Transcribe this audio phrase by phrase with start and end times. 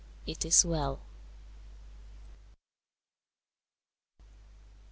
[0.25, 0.97] It is well_.